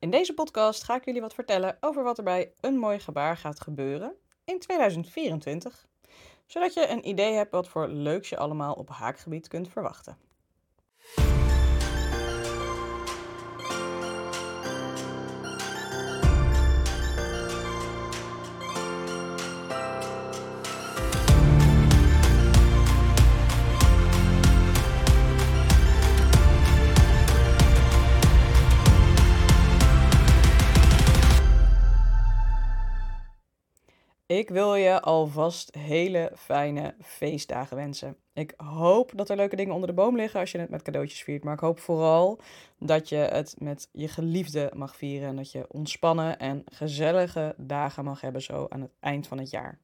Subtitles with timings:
[0.00, 3.36] In deze podcast ga ik jullie wat vertellen over wat er bij een mooi gebaar
[3.36, 5.86] gaat gebeuren in 2024,
[6.46, 10.18] zodat je een idee hebt wat voor leuks je allemaal op haakgebied kunt verwachten.
[34.38, 38.16] Ik wil je alvast hele fijne feestdagen wensen.
[38.32, 41.22] Ik hoop dat er leuke dingen onder de boom liggen als je het met cadeautjes
[41.22, 41.44] viert.
[41.44, 42.40] Maar ik hoop vooral
[42.78, 45.28] dat je het met je geliefde mag vieren.
[45.28, 49.50] En dat je ontspannen en gezellige dagen mag hebben zo aan het eind van het
[49.50, 49.78] jaar.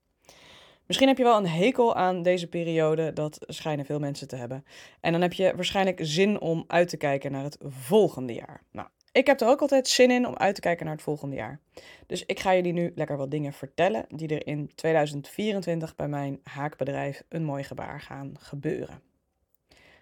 [0.87, 4.65] Misschien heb je wel een hekel aan deze periode, dat schijnen veel mensen te hebben.
[5.01, 8.63] En dan heb je waarschijnlijk zin om uit te kijken naar het volgende jaar.
[8.73, 11.37] Nou, ik heb er ook altijd zin in om uit te kijken naar het volgende
[11.37, 11.61] jaar.
[12.07, 16.41] Dus ik ga jullie nu lekker wat dingen vertellen die er in 2024 bij mijn
[16.43, 19.03] haakbedrijf een mooi gebaar gaan gebeuren.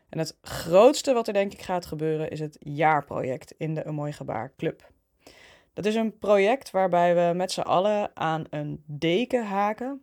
[0.09, 3.95] En het grootste wat er denk ik gaat gebeuren is het jaarproject in de Een
[3.95, 4.91] Mooi Gebaar Club.
[5.73, 10.03] Dat is een project waarbij we met z'n allen aan een deken haken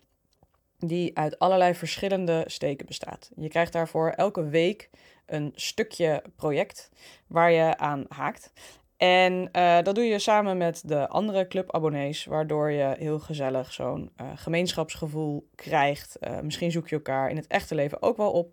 [0.77, 3.31] die uit allerlei verschillende steken bestaat.
[3.35, 4.89] Je krijgt daarvoor elke week
[5.25, 6.89] een stukje project
[7.27, 8.51] waar je aan haakt.
[8.99, 14.11] En uh, dat doe je samen met de andere clubabonnees, waardoor je heel gezellig zo'n
[14.21, 16.17] uh, gemeenschapsgevoel krijgt.
[16.21, 18.51] Uh, misschien zoek je elkaar in het echte leven ook wel op.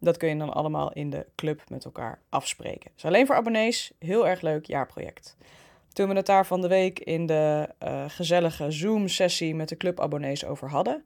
[0.00, 2.90] Dat kun je dan allemaal in de club met elkaar afspreken.
[2.94, 5.36] Dus alleen voor abonnees, heel erg leuk jaarproject.
[5.92, 7.68] Toen we het daar van de week in de
[8.08, 11.04] gezellige Zoom-sessie met de clubabonnees over hadden,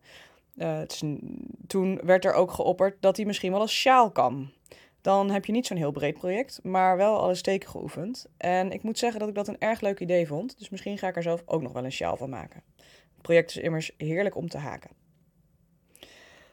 [1.66, 4.53] toen werd er ook geopperd dat hij misschien wel als sjaal kan
[5.09, 8.27] dan heb je niet zo'n heel breed project, maar wel alle steken geoefend.
[8.37, 11.09] En ik moet zeggen dat ik dat een erg leuk idee vond, dus misschien ga
[11.09, 12.62] ik er zelf ook nog wel een sjaal van maken.
[12.77, 14.91] Het project is immers heerlijk om te haken.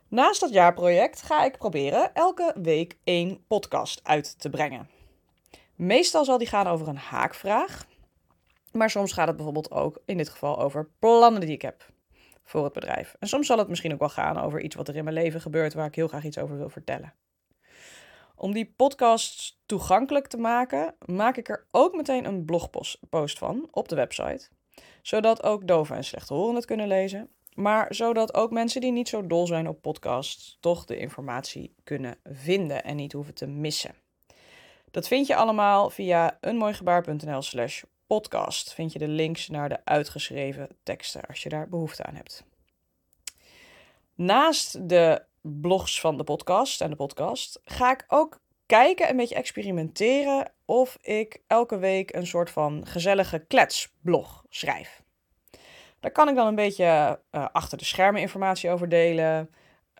[0.07, 4.89] Naast dat jaarproject ga ik proberen elke week één podcast uit te brengen.
[5.75, 7.87] Meestal zal die gaan over een haakvraag,
[8.71, 11.85] maar soms gaat het bijvoorbeeld ook in dit geval over plannen die ik heb
[12.43, 13.15] voor het bedrijf.
[13.19, 15.41] En soms zal het misschien ook wel gaan over iets wat er in mijn leven
[15.41, 17.13] gebeurt waar ik heel graag iets over wil vertellen.
[18.35, 23.87] Om die podcast toegankelijk te maken, maak ik er ook meteen een blogpost van op
[23.87, 24.49] de website.
[25.01, 27.29] Zodat ook doven en slechthorenden het kunnen lezen.
[27.53, 32.17] Maar zodat ook mensen die niet zo dol zijn op podcasts toch de informatie kunnen
[32.23, 33.95] vinden en niet hoeven te missen.
[34.91, 38.73] Dat vind je allemaal via eenmooigebaar.nl slash podcast.
[38.73, 42.43] Vind je de links naar de uitgeschreven teksten als je daar behoefte aan hebt.
[44.15, 49.35] Naast de blogs van de podcast en de podcast, ga ik ook kijken, een beetje
[49.35, 55.03] experimenteren of ik elke week een soort van gezellige kletsblog schrijf.
[55.99, 59.49] Daar kan ik dan een beetje uh, achter de schermen informatie over delen,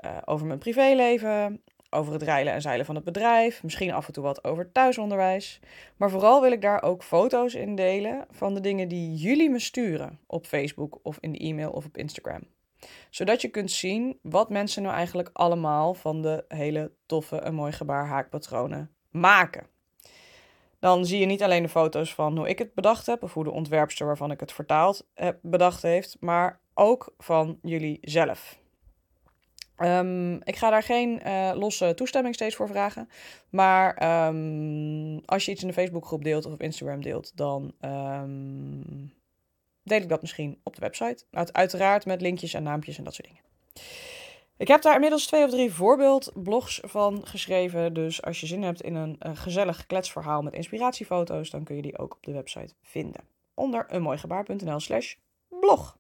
[0.05, 4.13] uh, over mijn privéleven, over het reilen en zeilen van het bedrijf, misschien af en
[4.13, 5.59] toe wat over thuisonderwijs.
[5.95, 9.59] Maar vooral wil ik daar ook foto's in delen van de dingen die jullie me
[9.59, 12.54] sturen op Facebook of in de e-mail of op Instagram
[13.09, 17.72] zodat je kunt zien wat mensen nou eigenlijk allemaal van de hele toffe en mooi
[17.72, 19.68] gebaar haakpatronen maken.
[20.79, 23.44] Dan zie je niet alleen de foto's van hoe ik het bedacht heb, of hoe
[23.44, 28.63] de ontwerpster waarvan ik het vertaald heb bedacht heeft, maar ook van jullie zelf.
[29.78, 33.09] Um, ik ga daar geen uh, losse toestemming steeds voor vragen.
[33.50, 39.13] Maar um, als je iets in de Facebookgroep deelt of op Instagram deelt, dan um,
[39.85, 41.25] deel ik dat misschien op de website.
[41.51, 43.44] Uiteraard met linkjes en naampjes en dat soort dingen.
[44.57, 47.94] Ik heb daar inmiddels twee of drie voorbeeldblogs van geschreven.
[47.94, 51.81] Dus als je zin hebt in een, een gezellig kletsverhaal met inspiratiefoto's, dan kun je
[51.81, 53.23] die ook op de website vinden.
[53.53, 55.16] Onder eenmooigebaar.nl slash
[55.47, 55.97] blog.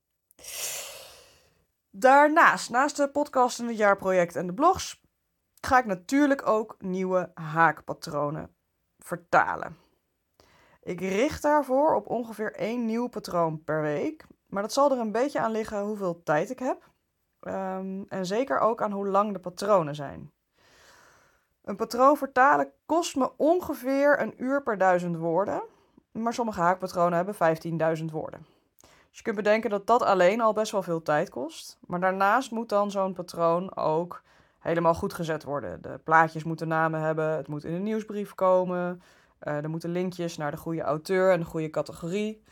[1.89, 5.01] Daarnaast, naast de podcast en het jaarproject en de blogs,
[5.61, 8.55] ga ik natuurlijk ook nieuwe haakpatronen
[8.97, 9.84] vertalen.
[10.85, 14.25] Ik richt daarvoor op ongeveer één nieuw patroon per week.
[14.47, 16.89] Maar dat zal er een beetje aan liggen hoeveel tijd ik heb.
[17.39, 20.31] Ehm, en zeker ook aan hoe lang de patronen zijn.
[21.63, 25.63] Een patroon vertalen kost me ongeveer een uur per duizend woorden.
[26.11, 28.45] Maar sommige haakpatronen hebben 15.000 woorden.
[28.79, 31.77] Dus je kunt bedenken dat dat alleen al best wel veel tijd kost.
[31.87, 34.21] Maar daarnaast moet dan zo'n patroon ook
[34.59, 35.81] helemaal goed gezet worden.
[35.81, 39.01] De plaatjes moeten namen hebben, het moet in een nieuwsbrief komen.
[39.45, 42.43] Uh, er moeten linkjes naar de goede auteur en de goede categorie.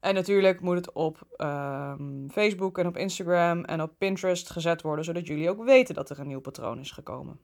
[0.00, 5.04] En natuurlijk moet het op um, Facebook en op Instagram en op Pinterest gezet worden,
[5.04, 7.40] zodat jullie ook weten dat er een nieuw patroon is gekomen.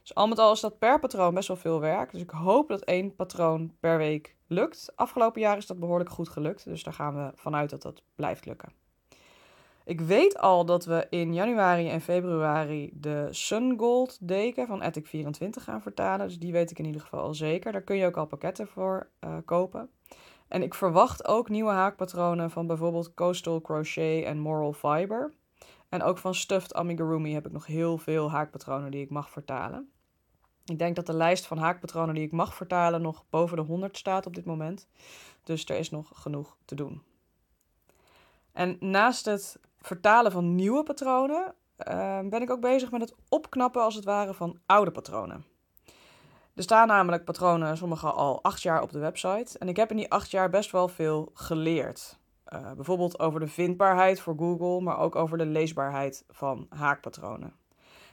[0.00, 2.12] Dus al met al is dat per patroon best wel veel werk.
[2.12, 4.92] Dus ik hoop dat één patroon per week lukt.
[4.94, 6.64] Afgelopen jaar is dat behoorlijk goed gelukt.
[6.64, 8.72] Dus daar gaan we vanuit dat dat blijft lukken.
[9.88, 15.06] Ik weet al dat we in januari en februari de Sun Gold deken van Ethic
[15.06, 16.26] 24 gaan vertalen.
[16.26, 17.72] Dus die weet ik in ieder geval al zeker.
[17.72, 19.90] Daar kun je ook al pakketten voor uh, kopen.
[20.48, 25.32] En ik verwacht ook nieuwe haakpatronen van bijvoorbeeld Coastal Crochet en Moral Fiber.
[25.88, 29.90] En ook van Stuffed Amigurumi heb ik nog heel veel haakpatronen die ik mag vertalen.
[30.64, 33.96] Ik denk dat de lijst van haakpatronen die ik mag vertalen nog boven de 100
[33.96, 34.88] staat op dit moment.
[35.44, 37.02] Dus er is nog genoeg te doen.
[38.52, 41.54] En naast het vertalen van nieuwe patronen
[41.88, 45.44] uh, ben ik ook bezig met het opknappen als het ware van oude patronen.
[46.54, 49.58] Er staan namelijk patronen, sommige al acht jaar op de website.
[49.58, 52.18] En ik heb in die acht jaar best wel veel geleerd.
[52.52, 57.52] Uh, bijvoorbeeld over de vindbaarheid voor Google, maar ook over de leesbaarheid van haakpatronen.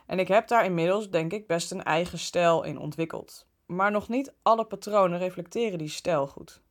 [0.06, 3.48] En ik heb daar inmiddels, denk ik, best een eigen stijl in ontwikkeld.
[3.66, 6.62] Maar nog niet alle patronen reflecteren die stijl goed.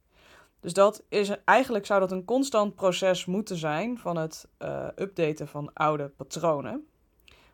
[0.64, 5.48] Dus dat is eigenlijk zou dat een constant proces moeten zijn van het uh, updaten
[5.48, 6.86] van oude patronen.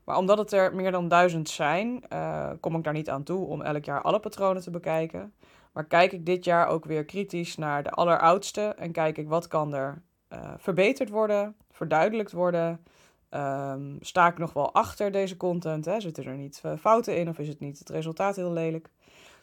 [0.05, 3.47] Maar omdat het er meer dan duizend zijn, uh, kom ik daar niet aan toe
[3.47, 5.33] om elk jaar alle patronen te bekijken.
[5.73, 9.49] Maar kijk ik dit jaar ook weer kritisch naar de alleroudste en kijk ik wat
[9.49, 10.03] kan er
[10.33, 12.85] uh, verbeterd worden, verduidelijkt worden.
[13.31, 15.85] Um, sta ik nog wel achter deze content?
[15.85, 16.01] Hè?
[16.01, 18.91] Zitten er niet fouten in of is het niet het resultaat heel lelijk?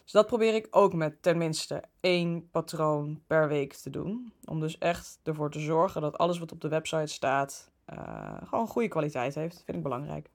[0.07, 4.33] Dus dat probeer ik ook met tenminste één patroon per week te doen.
[4.45, 8.67] Om dus echt ervoor te zorgen dat alles wat op de website staat uh, gewoon
[8.67, 9.55] goede kwaliteit heeft.
[9.55, 10.29] Dat vind ik belangrijk.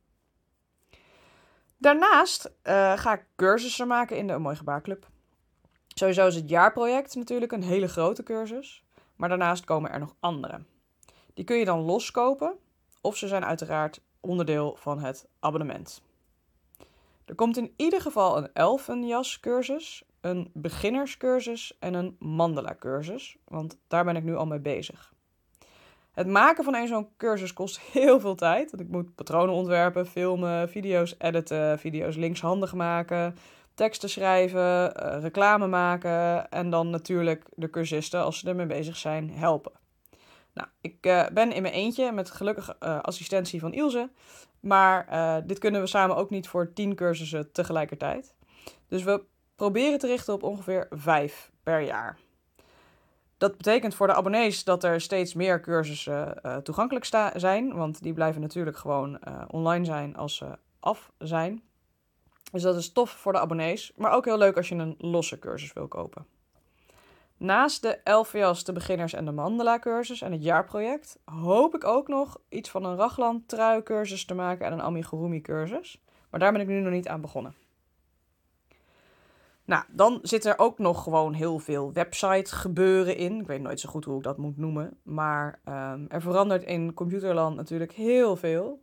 [1.76, 5.08] Daarnaast uh, ga ik cursussen maken in de Mooi Gebaarclub.
[5.88, 8.84] Sowieso is het jaarproject natuurlijk een hele grote cursus.
[9.16, 10.64] Maar daarnaast komen er nog andere.
[11.34, 12.58] Die kun je dan loskopen.
[13.00, 16.02] Of ze zijn uiteraard onderdeel van het abonnement.
[17.24, 24.16] Er komt in ieder geval een elfenjas-cursus, een beginnerscursus en een mandala-cursus, want daar ben
[24.16, 25.12] ik nu al mee bezig.
[26.12, 30.06] Het maken van een zo'n cursus kost heel veel tijd, want ik moet patronen ontwerpen,
[30.06, 33.36] filmen, video's editen, video's linkshandig maken,
[33.74, 39.30] teksten schrijven, uh, reclame maken en dan natuurlijk de cursisten, als ze ermee bezig zijn,
[39.30, 39.72] helpen.
[40.54, 44.10] Nou, ik uh, ben in mijn eentje met gelukkig uh, assistentie van Ilse.
[44.62, 48.34] Maar uh, dit kunnen we samen ook niet voor tien cursussen tegelijkertijd.
[48.88, 49.24] Dus we
[49.56, 52.18] proberen te richten op ongeveer vijf per jaar.
[53.38, 57.04] Dat betekent voor de abonnees dat er steeds meer cursussen uh, toegankelijk
[57.34, 57.74] zijn.
[57.74, 61.62] Want die blijven natuurlijk gewoon uh, online zijn als ze af zijn.
[62.52, 63.92] Dus dat is tof voor de abonnees.
[63.96, 66.26] Maar ook heel leuk als je een losse cursus wil kopen.
[67.42, 72.08] Naast de LVS, de beginners en de mandala cursus en het jaarproject, hoop ik ook
[72.08, 76.02] nog iets van een Raglan trui cursus te maken en een amigurumi cursus.
[76.30, 77.54] Maar daar ben ik nu nog niet aan begonnen.
[79.64, 83.40] Nou, dan zit er ook nog gewoon heel veel website gebeuren in.
[83.40, 84.98] Ik weet nooit zo goed hoe ik dat moet noemen.
[85.02, 88.82] Maar um, er verandert in computerland natuurlijk heel veel.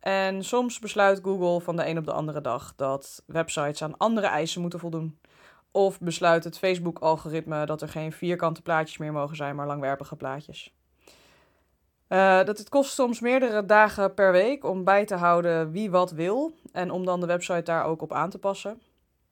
[0.00, 4.26] En soms besluit Google van de een op de andere dag dat websites aan andere
[4.26, 5.18] eisen moeten voldoen.
[5.70, 10.74] Of besluit het Facebook-algoritme dat er geen vierkante plaatjes meer mogen zijn, maar langwerpige plaatjes.
[12.08, 16.10] Uh, dat het kost soms meerdere dagen per week om bij te houden wie wat
[16.10, 18.80] wil en om dan de website daar ook op aan te passen.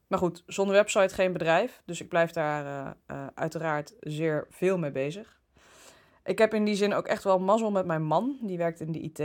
[0.06, 4.78] Maar goed, zonder website geen bedrijf, dus ik blijf daar uh, uh, uiteraard zeer veel
[4.78, 5.38] mee bezig.
[6.24, 8.92] Ik heb in die zin ook echt wel mazzel met mijn man, die werkt in
[8.92, 9.18] de IT.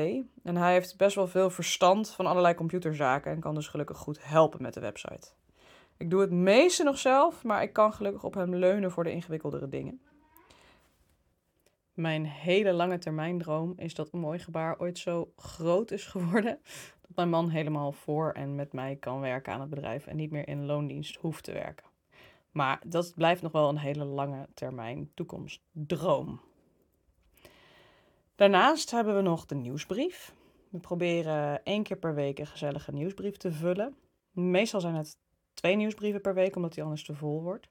[0.44, 4.18] En hij heeft best wel veel verstand van allerlei computerzaken en kan dus gelukkig goed
[4.22, 5.32] helpen met de website.
[6.02, 9.12] Ik doe het meeste nog zelf, maar ik kan gelukkig op hem leunen voor de
[9.12, 10.02] ingewikkeldere dingen.
[11.94, 16.60] Mijn hele lange termijn droom is dat een mooi gebaar ooit zo groot is geworden
[17.02, 20.32] dat mijn man helemaal voor en met mij kan werken aan het bedrijf en niet
[20.32, 21.86] meer in loondienst hoeft te werken.
[22.52, 26.42] Maar dat blijft nog wel een hele lange termijn toekomstdroom.
[28.36, 30.36] Daarnaast hebben we nog de nieuwsbrief.
[30.70, 33.96] We proberen één keer per week een gezellige nieuwsbrief te vullen.
[34.32, 35.20] Meestal zijn het
[35.54, 37.68] twee nieuwsbrieven per week, omdat die anders te vol wordt.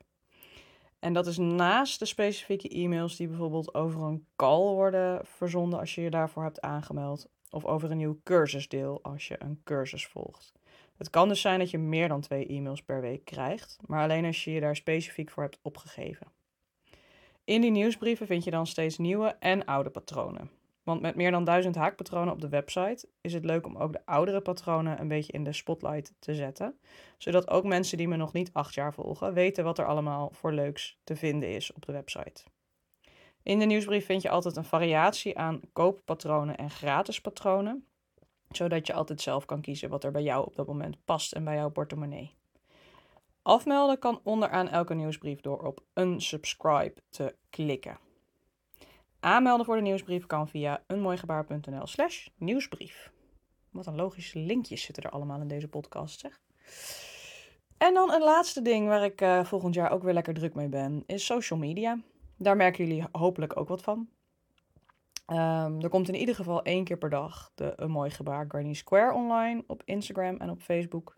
[0.99, 5.95] En dat is naast de specifieke e-mails die bijvoorbeeld over een call worden verzonden als
[5.95, 7.29] je je daarvoor hebt aangemeld.
[7.51, 10.53] Of over een nieuw cursusdeel als je een cursus volgt.
[10.97, 14.25] Het kan dus zijn dat je meer dan twee e-mails per week krijgt, maar alleen
[14.25, 16.27] als je je daar specifiek voor hebt opgegeven.
[17.45, 20.51] In die nieuwsbrieven vind je dan steeds nieuwe en oude patronen.
[20.83, 24.07] Want met meer dan duizend haakpatronen op de website is het leuk om ook de
[24.07, 26.79] oudere patronen een beetje in de spotlight te zetten.
[27.19, 30.53] Zodat ook mensen die me nog niet acht jaar volgen weten wat er allemaal voor
[30.53, 32.43] leuks te vinden is op de website.
[33.43, 37.85] In de nieuwsbrief vind je altijd een variatie aan kooppatronen en gratis patronen.
[38.51, 41.45] Zodat je altijd zelf kan kiezen wat er bij jou op dat moment past en
[41.45, 42.35] bij jouw portemonnee.
[43.43, 47.99] Afmelden kan onderaan elke nieuwsbrief door op unsubscribe te klikken.
[49.21, 53.11] Aanmelden voor de nieuwsbrief kan via eenmooigebaar.nl slash nieuwsbrief.
[53.71, 56.41] Wat een logische linkjes zitten er allemaal in deze podcast, zeg.
[57.79, 60.69] En dan een laatste ding waar ik uh, volgend jaar ook weer lekker druk mee
[60.69, 61.99] ben, is social media.
[62.37, 64.09] Daar merken jullie hopelijk ook wat van.
[65.27, 68.75] Um, er komt in ieder geval één keer per dag de Een Mooi Gebaar Granny
[68.75, 71.17] Square online op Instagram en op Facebook.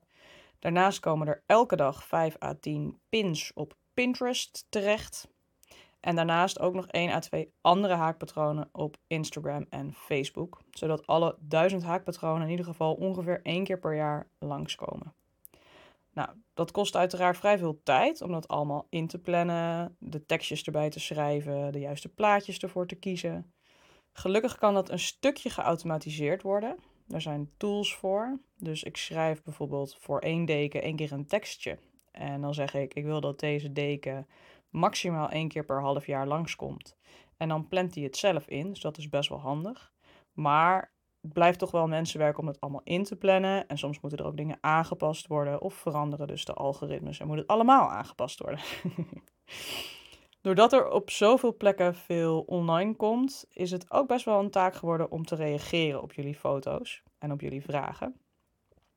[0.58, 5.28] Daarnaast komen er elke dag 5 à 10 pins op Pinterest terecht.
[6.02, 10.60] En daarnaast ook nog 1 à 2 andere haakpatronen op Instagram en Facebook.
[10.70, 15.14] Zodat alle duizend haakpatronen in ieder geval ongeveer één keer per jaar langskomen.
[16.12, 20.62] Nou, dat kost uiteraard vrij veel tijd om dat allemaal in te plannen, de tekstjes
[20.62, 23.52] erbij te schrijven, de juiste plaatjes ervoor te kiezen.
[24.12, 26.76] Gelukkig kan dat een stukje geautomatiseerd worden.
[27.06, 28.40] Daar zijn tools voor.
[28.58, 31.78] Dus ik schrijf bijvoorbeeld voor één deken één keer een tekstje.
[32.10, 34.26] En dan zeg ik, ik wil dat deze deken
[34.72, 36.96] maximaal één keer per half jaar langskomt.
[37.36, 39.92] En dan plant hij het zelf in, dus dat is best wel handig.
[40.32, 43.68] Maar het blijft toch wel mensenwerk om het allemaal in te plannen.
[43.68, 47.20] En soms moeten er ook dingen aangepast worden of veranderen dus de algoritmes.
[47.20, 48.60] En moet het allemaal aangepast worden.
[50.40, 54.74] Doordat er op zoveel plekken veel online komt, is het ook best wel een taak
[54.74, 58.20] geworden om te reageren op jullie foto's en op jullie vragen.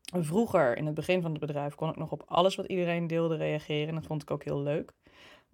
[0.01, 3.35] Vroeger, in het begin van het bedrijf, kon ik nog op alles wat iedereen deelde
[3.35, 3.87] reageren.
[3.87, 4.93] En dat vond ik ook heel leuk.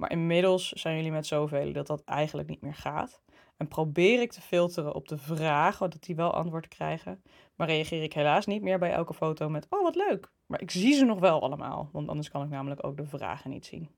[0.02, 3.22] Maar inmiddels zijn jullie met zoveel dat dat eigenlijk niet meer gaat.
[3.58, 7.24] En probeer ik te filteren op de vragen, dat die wel antwoord krijgen.
[7.56, 10.32] Maar reageer ik helaas niet meer bij elke foto met: Oh, wat leuk.
[10.46, 13.50] Maar ik zie ze nog wel allemaal, want anders kan ik namelijk ook de vragen
[13.50, 13.90] niet zien.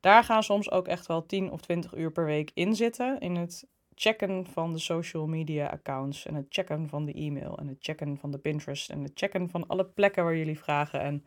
[0.00, 3.20] Daar gaan soms ook echt wel 10 of 20 uur per week in zitten.
[3.20, 6.26] In het checken van de social media accounts.
[6.26, 7.58] En het checken van de e-mail.
[7.58, 8.90] En het checken van de Pinterest.
[8.90, 11.24] En het checken van alle plekken waar jullie vragen en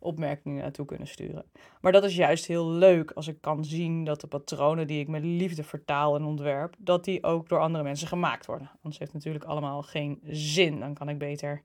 [0.00, 1.44] opmerkingen naartoe kunnen sturen.
[1.80, 5.08] Maar dat is juist heel leuk als ik kan zien dat de patronen die ik
[5.08, 8.70] met liefde vertaal en ontwerp, dat die ook door andere mensen gemaakt worden.
[8.74, 10.80] Anders heeft het natuurlijk allemaal geen zin.
[10.80, 11.62] Dan kan ik beter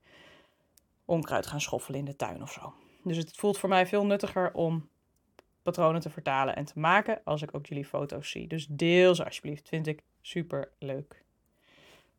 [1.04, 2.74] onkruid gaan schoffelen in de tuin of zo.
[3.04, 4.88] Dus het voelt voor mij veel nuttiger om
[5.62, 8.46] patronen te vertalen en te maken als ik ook jullie foto's zie.
[8.46, 11.24] Dus deel ze alsjeblieft, vind ik super leuk.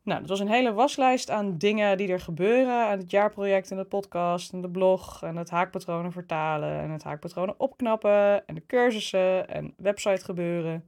[0.08, 3.76] Nou, dat was een hele waslijst aan dingen die er gebeuren aan het jaarproject en
[3.76, 8.66] de podcast en de blog en het haakpatronen vertalen en het haakpatronen opknappen en de
[8.66, 10.84] cursussen en website gebeuren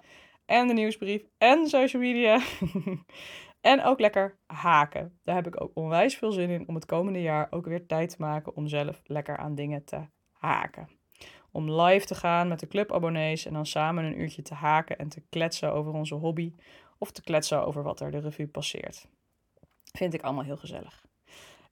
[0.46, 2.40] en de nieuwsbrief en social media.
[3.60, 5.18] en ook lekker haken.
[5.24, 8.10] Daar heb ik ook onwijs veel zin in om het komende jaar ook weer tijd
[8.10, 10.00] te maken om zelf lekker aan dingen te
[10.32, 10.88] haken
[11.52, 15.08] om live te gaan met de clubabonnees en dan samen een uurtje te haken en
[15.08, 16.52] te kletsen over onze hobby
[17.00, 19.08] of te kletsen over wat er de revue passeert.
[19.92, 21.04] Vind ik allemaal heel gezellig.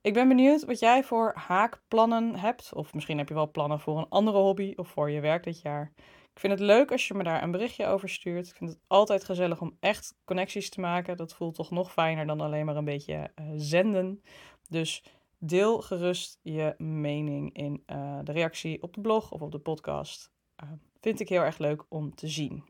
[0.01, 2.75] Ik ben benieuwd wat jij voor haakplannen hebt.
[2.75, 5.61] Of misschien heb je wel plannen voor een andere hobby of voor je werk dit
[5.61, 5.93] jaar.
[6.33, 8.49] Ik vind het leuk als je me daar een berichtje over stuurt.
[8.49, 11.17] Ik vind het altijd gezellig om echt connecties te maken.
[11.17, 14.23] Dat voelt toch nog fijner dan alleen maar een beetje uh, zenden.
[14.69, 15.03] Dus
[15.41, 20.31] Deel gerust je mening in uh, de reactie op de blog of op de podcast.
[20.63, 20.71] Uh,
[21.01, 22.65] vind ik heel erg leuk om te zien.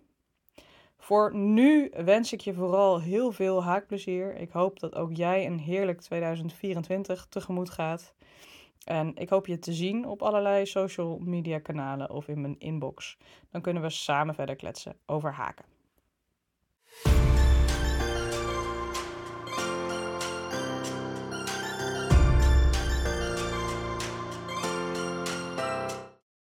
[0.98, 4.36] Voor nu wens ik je vooral heel veel haakplezier.
[4.36, 8.14] Ik hoop dat ook jij een heerlijk 2024 tegemoet gaat.
[8.84, 13.18] En ik hoop je te zien op allerlei social media kanalen of in mijn inbox.
[13.50, 15.64] Dan kunnen we samen verder kletsen over haken.